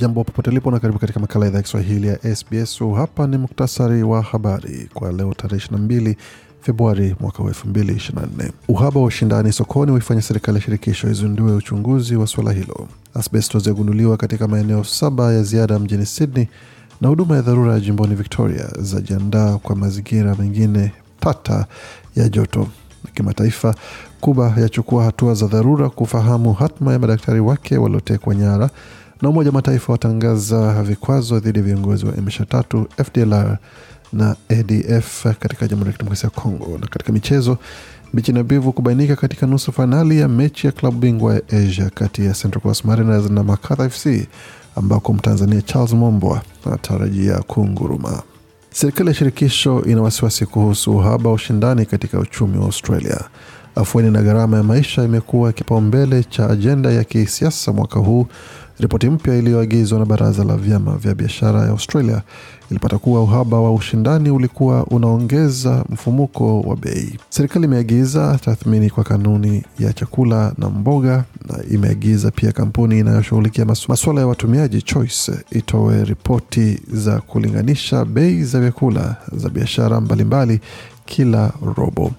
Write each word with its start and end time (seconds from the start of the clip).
Jambo 0.00 0.24
popote 0.24 0.50
lipo 0.50 0.70
na 0.70 0.78
karibu 0.80 0.98
katika 0.98 1.20
makala 1.20 1.46
idhaa 1.46 1.56
ya 1.56 1.62
Kiswahili 1.62 2.06
ya 2.08 2.36
SBS. 2.36 2.80
Hapa 2.96 3.26
ni 3.26 3.38
muktasari 3.38 4.02
wa 4.02 4.22
habari 4.22 4.88
kwa 4.94 5.12
leo 5.12 5.34
tarehe 5.34 5.66
22 5.72 6.14
Februari 6.60 7.16
mwaka 7.20 7.42
wa 7.42 7.50
2024. 7.50 8.50
Uhaba 8.68 9.00
wa 9.00 9.06
ushindani 9.06 9.52
sokoni 9.52 9.92
waifanya 9.92 10.22
serikali 10.22 10.56
ya 10.58 10.62
shirikisho 10.64 11.10
izundue 11.10 11.52
uchunguzi 11.52 12.16
wa 12.16 12.26
suala 12.26 12.52
hilo. 12.52 12.88
Asbestos 13.14 13.66
yagunduliwa 13.66 14.16
katika 14.16 14.48
maeneo 14.48 14.84
saba 14.84 15.32
ya 15.32 15.42
ziada 15.42 15.78
mjini 15.78 16.06
Sydney, 16.06 16.48
na 17.00 17.08
huduma 17.08 17.36
ya 17.36 17.42
dharura 17.42 17.72
ya 17.72 17.80
jimboni 17.80 18.14
Victoria 18.14 18.68
zajiandaa 18.78 19.58
kwa 19.58 19.76
mazingira 19.76 20.34
mengine 20.34 20.92
tata 21.20 21.66
ya 22.16 22.28
joto. 22.28 22.68
Kimataifa, 23.14 23.74
Kuba 24.20 24.54
yachukua 24.60 25.04
hatua 25.04 25.34
za 25.34 25.46
dharura 25.46 25.88
kufahamu 25.90 26.52
hatma 26.52 26.92
ya 26.92 26.98
madaktari 26.98 27.40
wake 27.40 27.76
waliotekwa 27.76 28.34
nyara 28.34 28.70
na 29.22 29.28
Umoja 29.28 29.52
Mataifa 29.52 29.92
watangaza 29.92 30.82
vikwazo 30.82 31.38
dhidi 31.40 31.58
ya 31.58 31.64
viongozi 31.64 32.06
wa 32.06 32.12
M23, 32.12 32.84
FDLR 33.04 33.58
na 34.12 34.36
ADF 34.48 35.22
katika 35.38 35.68
Jamhuri 35.68 35.86
ya 35.88 35.92
Kidemokrasia 35.92 36.30
ya 36.34 36.42
Kongo. 36.42 36.78
Na 36.80 36.86
katika 36.86 37.12
michezo, 37.12 37.58
bichi 38.14 38.32
na 38.32 38.42
bivu 38.42 38.72
kubainika 38.72 39.16
katika 39.16 39.46
nusu 39.46 39.72
fainali 39.72 40.20
ya 40.20 40.28
mechi 40.28 40.66
ya 40.66 40.72
klabu 40.72 40.98
bingwa 40.98 41.34
ya 41.34 41.42
Asia 41.48 41.90
kati 41.90 42.24
ya 42.26 42.32
Central 42.32 42.62
Coast 42.62 42.84
Mariners 42.84 43.30
na 43.30 43.42
Makadha 43.42 43.88
FC 43.90 44.28
ambako 44.76 45.12
Mtanzania 45.12 45.62
Charles 45.62 45.92
Mombwa 45.92 46.42
anatarajia 46.66 47.38
kunguruma. 47.38 48.22
Serikali 48.70 49.08
ya 49.08 49.14
shirikisho 49.14 49.82
ina 49.84 50.02
wasiwasi 50.02 50.46
kuhusu 50.46 50.96
uhaba 50.96 51.28
wa 51.28 51.34
ushindani 51.34 51.86
katika 51.86 52.18
uchumi 52.18 52.58
wa 52.58 52.64
Australia. 52.64 53.20
Afueni 53.74 54.10
na 54.10 54.22
gharama 54.22 54.56
ya 54.56 54.62
maisha 54.62 55.04
imekuwa 55.04 55.52
kipaumbele 55.52 56.24
cha 56.24 56.50
ajenda 56.50 56.90
ya 56.92 57.04
kisiasa 57.04 57.72
mwaka 57.72 58.00
huu. 58.00 58.26
Ripoti 58.80 59.10
mpya 59.10 59.36
iliyoagizwa 59.36 59.98
na 59.98 60.04
baraza 60.04 60.44
la 60.44 60.56
vyama 60.56 60.96
vya 60.96 61.14
biashara 61.14 61.60
ya 61.60 61.68
Australia 61.68 62.22
ilipata 62.70 62.98
kuwa 62.98 63.22
uhaba 63.22 63.60
wa 63.60 63.74
ushindani 63.74 64.30
ulikuwa 64.30 64.84
unaongeza 64.86 65.84
mfumuko 65.90 66.60
wa 66.60 66.76
bei. 66.76 67.18
Serikali 67.28 67.64
imeagiza 67.64 68.38
tathmini 68.44 68.90
kwa 68.90 69.04
kanuni 69.04 69.62
ya 69.78 69.92
chakula 69.92 70.52
na 70.58 70.70
mboga, 70.70 71.24
na 71.48 71.64
imeagiza 71.70 72.30
pia 72.30 72.52
kampuni 72.52 72.98
inayoshughulikia 72.98 73.64
masuala 73.64 74.20
ya 74.20 74.26
watumiaji 74.26 74.82
Choice 74.82 75.32
itoe 75.50 76.04
ripoti 76.04 76.80
za 76.92 77.20
kulinganisha 77.20 78.04
bei 78.04 78.44
za 78.44 78.60
vyakula 78.60 79.16
za 79.32 79.48
biashara 79.48 80.00
mbalimbali 80.00 80.60
kila 81.04 81.52
robo. 81.76 82.12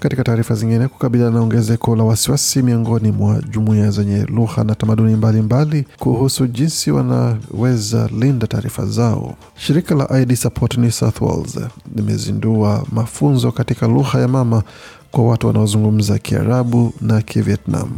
Katika 0.00 0.24
taarifa 0.24 0.54
zingine, 0.54 0.88
kukabiliana 0.88 1.30
na 1.32 1.40
ongezeko 1.40 1.96
la 1.96 2.04
wasiwasi 2.04 2.62
miongoni 2.62 3.12
mwa 3.12 3.42
jumuiya 3.50 3.90
zenye 3.90 4.24
lugha 4.24 4.64
na 4.64 4.74
tamaduni 4.74 5.16
mbalimbali 5.16 5.80
mbali 5.80 5.96
kuhusu 5.98 6.46
jinsi 6.46 6.90
wanaweza 6.90 8.08
linda 8.18 8.46
taarifa 8.46 8.86
zao, 8.86 9.34
shirika 9.56 9.94
la 9.94 10.20
ID 10.20 10.34
Support 10.34 10.76
New 10.78 10.90
South 10.90 11.20
Wales 11.20 11.58
limezindua 11.96 12.84
mafunzo 12.92 13.52
katika 13.52 13.86
lugha 13.86 14.18
ya 14.20 14.28
mama 14.28 14.62
kwa 15.10 15.24
watu 15.24 15.46
wanaozungumza 15.46 16.18
Kiarabu 16.18 16.92
na 17.00 17.22
Kivietnam. 17.22 17.90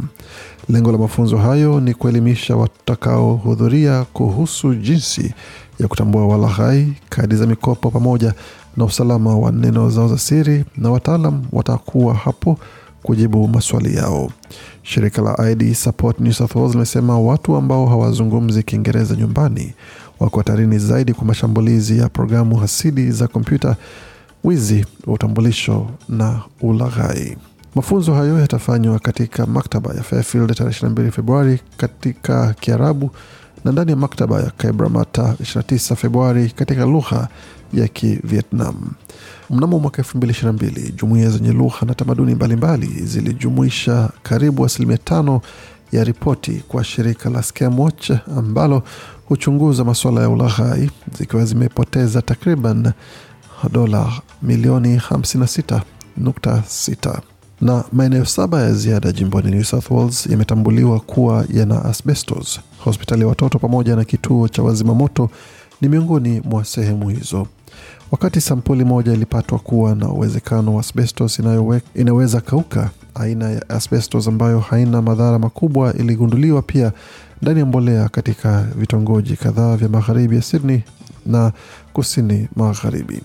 Lengo 0.69 0.91
la 0.91 0.97
mafunzo 0.97 1.37
hayo 1.37 1.79
ni 1.79 1.93
kuelimisha 1.93 2.55
watakaohudhuria 2.55 4.05
kuhusu 4.13 4.75
jinsi 4.75 5.33
ya 5.79 5.87
kutambua 5.87 6.27
walaghai, 6.27 6.93
kadi 7.09 7.35
za 7.35 7.45
mikopo 7.47 7.91
pamoja 7.91 8.33
na 8.77 8.85
usalama 8.85 9.37
wa 9.37 9.51
neno 9.51 9.89
zao 9.89 10.07
za 10.07 10.17
siri, 10.17 10.65
na 10.77 10.91
wataalam 10.91 11.43
watakuwa 11.51 12.13
hapo 12.13 12.57
kujibu 13.03 13.47
maswali 13.47 13.95
yao. 13.95 14.31
Shirika 14.83 15.21
la 15.21 15.49
ID 15.51 15.73
Support 15.73 16.19
New 16.19 16.33
South 16.33 16.55
Wales 16.55 16.71
limesema 16.73 17.19
watu 17.19 17.55
ambao 17.55 17.85
hawazungumzi 17.85 18.63
Kiingereza 18.63 19.15
nyumbani 19.15 19.73
wako 20.19 20.37
hatarini 20.37 20.79
zaidi 20.79 21.13
kwa 21.13 21.25
mashambulizi 21.25 21.97
ya 21.99 22.09
programu 22.09 22.55
hasidi 22.57 23.11
za 23.11 23.27
kompyuta, 23.27 23.75
wizi 24.43 24.85
wa 25.07 25.13
utambulisho 25.13 25.87
na 26.09 26.41
ulaghai. 26.61 27.37
Mafunzo 27.75 28.13
hayo 28.13 28.39
yatafanywa 28.39 28.99
katika 28.99 29.45
maktaba 29.45 29.93
ya 29.93 30.03
Fairfield 30.03 30.55
tarehe 30.55 30.85
22 30.87 31.11
Februari 31.11 31.59
katika 31.77 32.53
Kiarabu 32.53 33.11
na 33.65 33.71
ndani 33.71 33.91
ya 33.91 33.97
maktaba 33.97 34.41
ya 34.41 34.51
Cabramatta 34.57 35.35
29 35.41 35.95
Februari 35.95 36.49
katika 36.49 36.85
lugha 36.85 37.27
ya 37.73 37.87
Kivietnam. 37.87 38.75
Mnamo 39.49 39.79
mwaka 39.79 40.01
2022 40.01 40.91
jumuiya 40.95 41.29
zenye 41.29 41.51
lugha 41.51 41.85
na 41.85 41.93
tamaduni 41.93 42.35
mbalimbali 42.35 42.87
zilijumuisha 42.87 44.09
karibu 44.23 44.65
asilimia 44.65 44.97
tano 44.97 45.41
ya 45.91 46.03
ripoti 46.03 46.63
kwa 46.67 46.83
shirika 46.83 47.29
la 47.29 47.43
Scamwatch 47.43 48.11
ambalo 48.37 48.83
huchunguza 49.25 49.83
masuala 49.83 50.21
ya 50.21 50.29
ulaghai 50.29 50.89
zikiwa 51.17 51.45
zimepoteza 51.45 52.21
takriban 52.21 52.91
dola 53.71 54.11
milioni 54.41 54.97
56.6 54.97 57.19
na 57.61 57.83
maeneo 57.93 58.25
saba 58.25 58.61
ya 58.61 58.73
ziada 58.73 59.11
jimboni 59.11 59.51
New 59.51 59.63
South 59.63 59.91
Wales 59.91 60.25
yametambuliwa 60.27 60.99
kuwa 60.99 61.45
yana 61.53 61.85
asbestos. 61.85 62.59
Hospitali 62.79 63.21
ya 63.21 63.27
watoto 63.27 63.59
pamoja 63.59 63.95
na 63.95 64.05
kituo 64.05 64.47
cha 64.47 64.63
wazima 64.63 64.93
moto 64.93 65.29
ni 65.81 65.89
miongoni 65.89 66.41
mwa 66.45 66.65
sehemu 66.65 67.09
hizo. 67.09 67.47
Wakati 68.11 68.41
sampuli 68.41 68.83
moja 68.85 69.13
ilipatwa 69.13 69.59
kuwa 69.59 69.95
na 69.95 70.09
uwezekano 70.09 70.75
wa 70.75 70.79
asbestos 70.81 71.41
inaweza 71.95 72.41
kauka, 72.41 72.89
aina 73.15 73.49
ya 73.51 73.69
asbestos 73.69 74.27
ambayo 74.27 74.59
haina 74.59 75.01
madhara 75.01 75.39
makubwa 75.39 75.93
iligunduliwa 75.93 76.61
pia 76.61 76.91
ndani 77.41 77.59
ya 77.59 77.65
mbolea 77.65 78.09
katika 78.09 78.61
vitongoji 78.75 79.35
kadhaa 79.37 79.77
vya 79.77 79.89
magharibi 79.89 80.35
ya 80.35 80.41
Sydney 80.41 80.83
na 81.25 81.51
kusini 81.93 82.47
magharibi. 82.55 83.21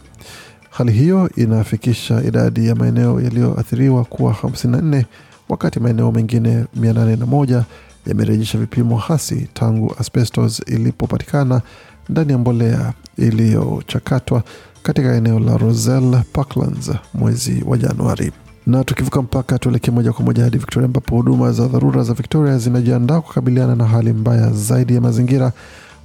Hali 0.70 0.92
hiyo 0.92 1.30
inafikisha 1.36 2.22
idadi 2.22 2.66
ya 2.66 2.74
maeneo 2.74 3.20
yaliyoathiriwa 3.20 4.04
kuwa 4.04 4.32
54 4.32 5.04
wakati 5.48 5.80
maeneo 5.80 6.12
mengine 6.12 6.64
801 6.80 7.62
yamerejesha 8.06 8.58
vipimo 8.58 8.96
hasi 8.96 9.48
tangu 9.54 9.94
asbestos 9.98 10.62
ilipopatikana 10.66 11.62
ndani 12.08 12.32
ya 12.32 12.38
mbolea 12.38 12.92
iliyochakatwa 13.18 14.42
katika 14.82 15.14
eneo 15.14 15.38
la 15.40 15.56
Roselle 15.56 16.22
Parklands 16.32 16.90
mwezi 17.14 17.64
wa 17.66 17.78
Januari. 17.78 18.32
Na 18.66 18.84
tukivuka 18.84 19.22
mpaka 19.22 19.58
tuelekee 19.58 19.90
moja 19.90 20.12
kwa 20.12 20.24
moja 20.24 20.44
hadi 20.44 20.58
Victoria 20.58 20.86
ambapo 20.86 21.16
huduma 21.16 21.52
za 21.52 21.66
dharura 21.68 22.02
za 22.02 22.14
Victoria 22.14 22.58
zinajiandaa 22.58 23.20
kukabiliana 23.20 23.74
na 23.76 23.84
hali 23.84 24.12
mbaya 24.12 24.50
zaidi 24.50 24.94
ya 24.94 25.00
mazingira 25.00 25.52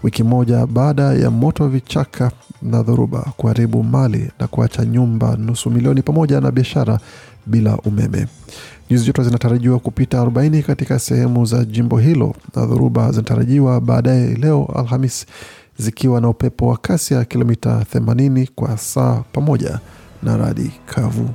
wiki 0.04 0.24
moja 0.24 0.66
baada 0.68 1.04
ya 1.04 1.32
moto 1.32 1.64
wa 1.64 1.70
vichaka 1.70 2.32
na 2.62 2.84
dhoruba 2.84 3.20
kuharibu 3.38 3.84
mali 3.84 4.32
na 4.40 4.48
kuacha 4.48 4.86
nyumba 4.86 5.36
nusu 5.36 5.70
milioni 5.70 6.02
pamoja 6.02 6.42
na 6.42 6.52
biashara 6.52 7.00
bila 7.46 7.78
umeme. 7.78 8.28
Nyuzi 8.90 9.06
joto 9.06 9.24
zinatarajiwa 9.24 9.80
kupita 9.80 10.24
40 10.24 10.64
katika 10.64 11.00
sehemu 11.00 11.46
za 11.46 11.66
jimbo 11.66 11.98
hilo 11.98 12.36
na 12.56 12.66
dhoruba 12.66 13.12
zinatarajiwa 13.12 13.82
baadaye 13.82 14.28
leo 14.36 14.66
Alhamis 14.76 15.26
zikiwa 15.82 16.22
na 16.22 16.30
upepo 16.30 16.68
wa 16.68 16.78
kasi 16.78 17.14
ya 17.14 17.26
kilomita 17.26 17.86
80 17.96 18.48
kwa 18.56 18.78
saa 18.78 19.24
pamoja 19.34 19.80
na 20.24 20.38
radi 20.38 20.72
kavu. 20.86 21.30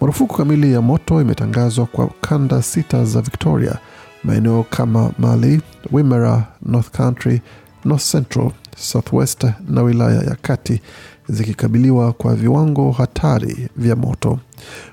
Marufuku 0.00 0.36
kamili 0.36 0.72
ya 0.72 0.80
moto 0.80 1.20
imetangazwa 1.22 1.86
kwa 1.86 2.10
kanda 2.20 2.62
sita 2.62 3.04
za 3.04 3.20
Victoria, 3.20 3.78
maeneo 4.24 4.64
kama 4.70 5.10
Mali, 5.18 5.60
Wimmera, 5.92 6.46
North 6.62 6.90
Country, 6.96 7.40
North 7.84 8.10
Central, 8.10 8.50
Southwest 8.76 9.46
na 9.68 9.82
wilaya 9.82 10.22
ya 10.22 10.36
kati 10.42 10.80
zikikabiliwa 11.28 12.12
kwa 12.12 12.34
viwango 12.34 12.92
hatari 12.92 13.68
vya 13.76 13.96
moto. 13.96 14.38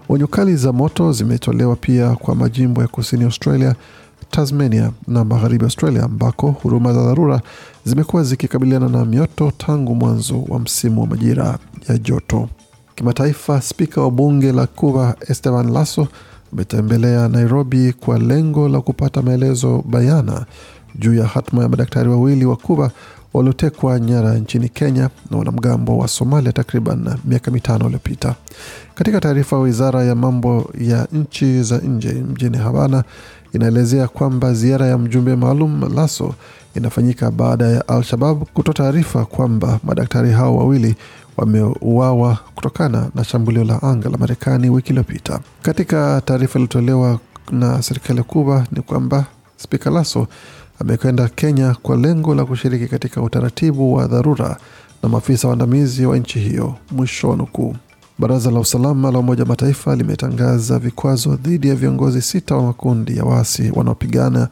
Onyo 0.10 0.28
kali 0.28 0.56
za 0.56 0.72
moto 0.72 1.12
zimetolewa 1.12 1.76
pia 1.76 2.16
kwa 2.16 2.36
majimbo 2.36 2.82
ya 2.82 2.88
kusini 2.88 3.24
Australia, 3.24 3.76
Tasmania 4.34 4.92
na 5.08 5.24
magharibi 5.26 5.64
Australia, 5.66 6.04
ambako 6.04 6.52
huduma 6.52 6.94
za 6.94 7.04
dharura 7.04 7.42
zimekuwa 7.86 8.24
zikikabiliana 8.24 8.90
na 8.90 9.06
mioto 9.06 9.52
tangu 9.58 9.96
mwanzo 9.96 10.44
wa 10.48 10.60
msimu 10.60 11.02
wa 11.02 11.08
majira 11.08 11.58
ya 11.90 11.98
joto. 11.98 12.50
Kimataifa, 12.96 13.62
spika 13.62 14.02
wa 14.02 14.12
bunge 14.12 14.52
la 14.52 14.68
Cuba 14.68 15.16
Esteban 15.30 15.72
Lasso 15.72 16.08
ametembelea 16.54 17.28
Nairobi 17.28 17.94
kwa 17.94 18.20
lengo 18.20 18.70
la 18.70 18.82
kupata 18.82 19.22
maelezo 19.22 19.84
bayana 19.90 20.46
juu 21.00 21.14
ya 21.14 21.28
hatma 21.28 21.64
ya 21.64 21.70
madaktari 21.70 22.10
wawili 22.10 22.46
wa 22.46 22.56
Kuba 22.56 22.92
waliotekwa 23.34 24.00
nyara 24.00 24.34
nchini 24.34 24.70
Kenya 24.70 25.10
na 25.32 25.38
wanamgambo 25.38 25.98
wa 25.98 26.08
Somalia 26.08 26.52
takriban 26.52 27.18
miaka 27.26 27.52
mitano 27.52 27.86
iliyopita. 27.86 28.36
Katika 28.96 29.20
taarifa, 29.20 29.60
wizara 29.60 30.04
ya 30.04 30.16
mambo 30.16 30.72
ya 30.80 31.08
nchi 31.14 31.64
za 31.64 31.78
nje 31.78 32.14
mjini 32.14 32.58
Havana 32.58 33.04
inaelezea 33.54 34.08
kwamba 34.08 34.54
ziara 34.54 34.86
ya 34.88 34.98
mjumbe 34.98 35.36
maalum 35.36 35.94
Lasso 35.96 36.36
inafanyika 36.76 37.32
baada 37.32 37.66
ya 37.66 37.88
Al-Shabab 37.88 38.44
kutoa 38.54 38.74
taarifa 38.74 39.26
kwamba 39.26 39.80
madaktari 39.84 40.32
hao 40.32 40.58
wawili 40.58 40.96
wameuawa 41.38 42.38
kutokana 42.56 43.10
na 43.16 43.24
shambulio 43.24 43.64
la 43.64 43.82
anga 43.84 44.10
la 44.10 44.18
Marekani 44.18 44.70
wiki 44.70 44.90
iliyopita. 44.90 45.40
Katika 45.62 46.22
taarifa 46.26 46.60
iliyotolewa 46.60 47.20
na 47.52 47.82
serikali 47.82 48.18
ya 48.18 48.24
Kuba 48.24 48.68
ni 48.72 48.82
kwamba 48.82 49.26
spika 49.64 49.90
Lasso 49.90 50.28
amekwenda 50.80 51.28
Kenya 51.28 51.76
kwa 51.82 51.98
lengo 51.98 52.36
la 52.36 52.46
kushiriki 52.46 52.88
katika 52.88 53.22
utaratibu 53.22 53.94
wa 53.94 54.08
dharura 54.08 54.58
na 55.04 55.10
maafisa 55.10 55.48
waandamizi 55.48 56.06
wa 56.06 56.18
nchi 56.18 56.40
hiyo, 56.40 56.76
mwisho 56.92 57.30
wa 57.30 57.36
nukuu. 57.36 57.76
Baraza 58.20 58.52
la 58.52 58.60
usalama 58.60 59.12
la 59.12 59.20
Umoja 59.20 59.46
Mataifa 59.46 59.96
limetangaza 59.96 60.80
vikwazo 60.80 61.36
dhidi 61.36 61.68
ya 61.70 61.76
viongozi 61.76 62.22
sita 62.22 62.56
wa 62.56 62.64
makundi 62.64 63.18
ya 63.18 63.24
waasi 63.26 63.72
wanaopigana 63.76 64.48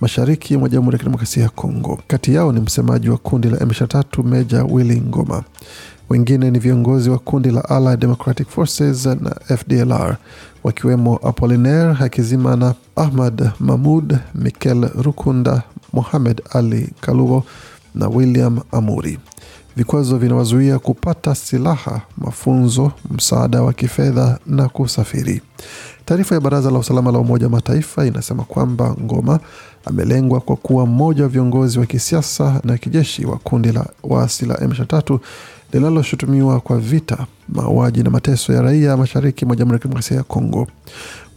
mashariki 0.00 0.56
mwa 0.56 0.68
Jamhuri 0.68 0.94
ya 0.94 0.98
Kidemokrasia 0.98 1.42
ya 1.42 1.48
Kongo. 1.48 1.98
Kati 2.06 2.34
yao 2.34 2.52
ni 2.52 2.60
msemaji 2.60 3.08
wa 3.08 3.16
kundi 3.18 3.48
la 3.48 3.56
M23 3.56 4.24
Meja 4.24 4.64
Willy 4.64 5.00
Ngoma. 5.00 5.42
Wengine 6.10 6.50
ni 6.50 6.58
viongozi 6.58 7.10
wa 7.10 7.18
kundi 7.18 7.50
la 7.50 7.68
Allied 7.68 8.00
Democratic 8.00 8.48
Forces 8.48 9.06
na 9.06 9.36
FDLR 9.56 10.16
wakiwemo 10.64 11.16
Apollinaire 11.22 11.92
Hakizimana, 11.92 12.74
Ahmad 12.96 13.50
Mahmud, 13.60 14.18
Mikel 14.34 14.88
Rukunda, 15.02 15.62
Mohamed 15.92 16.42
Ali 16.50 16.90
Kalubo 17.00 17.44
na 17.94 18.08
William 18.08 18.60
Amuri. 18.72 19.18
Vikwazo 19.76 20.18
vinawazuia 20.18 20.78
kupata 20.78 21.34
silaha, 21.34 22.00
mafunzo, 22.16 22.92
msaada 23.10 23.62
wa 23.62 23.72
kifedha 23.72 24.38
na 24.46 24.68
kusafiri. 24.68 25.42
Taarifa 26.04 26.34
ya 26.34 26.40
Baraza 26.40 26.70
la 26.70 26.78
Usalama 26.78 27.12
la 27.12 27.18
Umoja 27.18 27.46
wa 27.46 27.52
Mataifa 27.52 28.06
inasema 28.06 28.42
kwamba 28.44 28.94
Ngoma 29.02 29.40
amelengwa 29.88 30.40
kwa 30.40 30.56
kuwa 30.56 30.86
mmoja 30.86 31.22
wa 31.22 31.28
viongozi 31.28 31.78
wa 31.78 31.86
kisiasa 31.86 32.60
na 32.64 32.78
kijeshi 32.78 33.26
wa 33.26 33.36
kundi 33.36 33.72
la 33.72 33.86
waasi 34.02 34.46
la 34.46 34.54
M23 34.54 35.18
linaloshutumiwa 35.72 36.60
kwa 36.60 36.78
vita, 36.78 37.26
mauaji 37.48 38.02
na 38.02 38.10
mateso 38.10 38.52
ya 38.52 38.62
raia 38.62 38.96
mashariki 38.96 39.44
mwa 39.46 39.56
Jamhuri 39.56 39.74
ya 39.74 39.78
Kidemokrasia 39.78 40.16
ya 40.16 40.22
Kongo. 40.22 40.66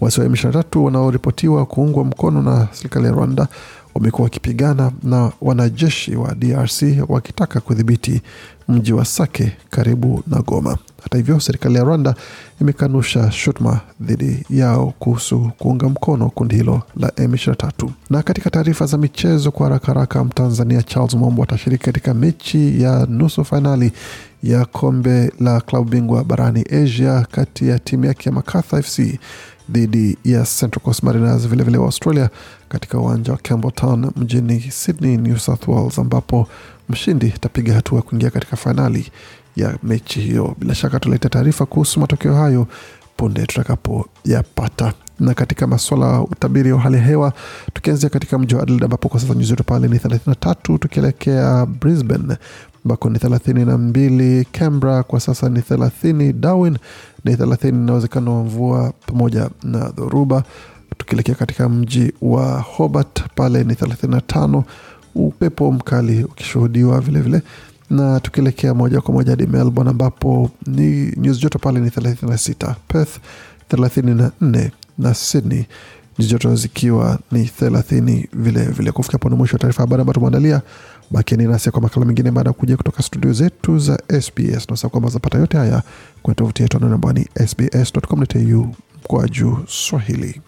Waasi 0.01 0.19
wa 0.21 0.27
M23 0.27 0.79
wanaoripotiwa 0.79 1.65
kuungwa 1.65 2.03
mkono 2.05 2.41
na 2.41 2.67
serikali 2.71 3.05
ya 3.05 3.11
Rwanda 3.11 3.47
wamekuwa 3.95 4.23
wakipigana 4.23 4.91
na 5.03 5.31
wanajeshi 5.41 6.15
wa 6.15 6.35
DRC 6.35 6.83
wakitaka 7.09 7.59
kudhibiti 7.59 8.21
mji 8.67 8.93
wa 8.93 9.05
Sake 9.05 9.51
karibu 9.69 10.23
na 10.27 10.41
Goma. 10.41 10.77
Hata 11.03 11.17
hivyo, 11.17 11.39
serikali 11.39 11.75
ya 11.75 11.83
Rwanda 11.83 12.15
imekanusha 12.61 13.31
shutuma 13.31 13.79
dhidi 14.01 14.45
yao 14.49 14.93
kuhusu 14.99 15.51
kuunga 15.59 15.89
mkono 15.89 16.29
kundi 16.29 16.55
hilo 16.55 16.81
la 16.97 17.07
M23. 17.07 17.89
Na 18.09 18.23
katika 18.23 18.49
taarifa 18.49 18.85
za 18.85 18.97
michezo 18.97 19.51
kwa 19.51 19.67
haraka 19.67 19.87
haraka, 19.87 20.23
Mtanzania 20.23 20.83
Charles 20.83 21.13
Mombo 21.13 21.43
atashiriki 21.43 21.83
katika 21.85 22.13
mechi 22.13 22.81
ya 22.81 23.05
nusu 23.09 23.45
fainali 23.45 23.91
ya 24.43 24.65
kombe 24.65 25.31
la 25.39 25.61
klabu 25.61 25.89
bingwa 25.89 26.23
barani 26.23 26.61
Asia 26.83 27.27
kati 27.31 27.67
ya 27.67 27.79
timu 27.79 28.05
yake 28.05 28.29
ya 28.29 28.35
Makatha 28.35 28.81
FC 28.83 29.19
dhidi 29.69 30.17
ya 30.25 30.43
Central 30.59 30.81
Coast 30.83 31.03
Mariners 31.03 31.47
vilevile 31.47 31.77
wa 31.77 31.85
Australia 31.85 32.29
katika 32.69 32.99
uwanja 32.99 33.31
wa 33.31 33.37
Campbelltown 33.37 34.11
mjini 34.15 34.61
Sydney, 34.71 35.17
New 35.17 35.37
South 35.37 35.67
Wales, 35.67 35.99
ambapo 35.99 36.47
mshindi 36.89 37.33
atapiga 37.35 37.73
hatua 37.73 38.01
kuingia 38.01 38.29
katika 38.29 38.55
fainali 38.57 39.11
ya 39.55 39.77
mechi 39.83 40.21
hiyo. 40.21 40.55
Bila 40.59 40.75
shaka 40.75 40.99
tuleta 40.99 41.29
taarifa 41.29 41.65
kuhusu 41.65 41.99
matokeo 41.99 42.35
hayo 42.35 42.67
punde 43.17 43.45
tutakapoyapata. 43.45 44.93
Na 45.19 45.33
katika 45.33 45.67
masuala 45.67 46.07
ya 46.13 46.21
utabiri 46.21 46.71
wa 46.71 46.79
hali 46.79 46.95
ya 46.97 47.03
hewa, 47.03 47.33
tukianzia 47.73 48.09
katika 48.09 48.39
mji 48.39 48.55
wa 48.55 48.61
Adelaide 48.63 48.85
ambapo 48.85 49.09
kwa 49.09 49.19
sasa 49.19 49.33
nyuzi 49.33 49.49
joto 49.49 49.63
pale 49.63 49.87
ni 49.87 49.97
33, 49.97 50.77
tukielekea 50.79 51.65
Brisbane 51.65 52.37
ambako 52.85 53.09
ni 53.09 53.19
thelathini 53.19 53.65
na 53.65 53.77
mbili, 53.77 54.45
Canberra 54.51 55.03
kwa 55.03 55.19
sasa 55.19 55.49
ni 55.49 55.61
thelathini, 55.61 56.33
Darwin 56.33 56.77
ni 57.25 57.37
thelathini 57.37 57.85
na 57.85 57.91
uwezekano 57.91 58.37
wa 58.37 58.43
mvua 58.43 58.93
pamoja 59.05 59.49
na 59.63 59.89
dhoruba. 59.89 60.43
Tukielekea 60.97 61.35
katika 61.35 61.69
mji 61.69 62.13
wa 62.21 62.59
Hobart 62.61 63.23
pale 63.35 63.63
ni 63.63 63.75
thelathini 63.75 64.13
na 64.15 64.21
tano, 64.21 64.63
upepo 65.15 65.71
mkali 65.71 66.23
ukishuhudiwa 66.23 67.01
vilevile 67.01 67.41
na 67.91 68.19
tukielekea 68.19 68.73
moja 68.73 69.01
kwa 69.01 69.13
moja 69.13 69.29
hadi 69.29 69.47
Melbourne 69.47 69.89
ambapo 69.91 70.51
ni 70.67 71.13
nyuzi 71.17 71.41
joto 71.41 71.59
pale 71.59 71.79
ni 71.79 71.89
36, 71.89 72.75
Perth 72.87 73.17
34 73.71 74.69
na 74.97 75.13
Sydney 75.13 75.65
nyuzi 76.19 76.31
joto 76.31 76.55
zikiwa 76.55 77.19
ni 77.31 77.43
30 77.61 78.27
vilevile. 78.33 78.91
Kufikia 78.91 79.13
hapo 79.13 79.29
ni 79.29 79.35
mwisho 79.35 79.55
wa 79.55 79.59
taarifa 79.59 79.83
habari 79.83 80.01
ambayo 80.01 80.13
tumeandalia. 80.13 80.61
Bakieni 81.11 81.43
nasi 81.43 81.71
kwa 81.71 81.81
makala 81.81 82.05
mengine 82.05 82.31
baada 82.31 82.49
ya 82.49 82.53
kuja 82.53 82.77
kutoka 82.77 83.03
studio 83.03 83.33
zetu 83.33 83.79
za 83.79 83.99
SBS 84.21 84.83
na 84.83 84.89
kwamba 84.89 85.09
zapata 85.09 85.37
yote 85.37 85.57
haya 85.57 85.83
kwenye 86.23 86.35
tovuti 86.35 86.61
yetu 86.63 86.77
ambao 86.77 87.13
ni 87.13 87.27
sbs.com.au 87.47 88.75
kwa 89.03 89.27
juu 89.27 89.57
Swahili. 89.67 90.41